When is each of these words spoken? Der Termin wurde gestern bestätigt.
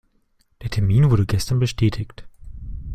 Der 0.63 0.71
Termin 0.71 1.11
wurde 1.11 1.27
gestern 1.27 1.59
bestätigt. 1.59 2.25